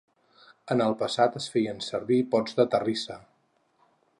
En 0.75 0.79
el 0.85 0.95
passat 1.01 1.37
es 1.41 1.49
feien 1.57 1.83
servir 1.89 2.19
pots 2.35 2.59
de 2.61 2.67
terrissa. 2.77 3.19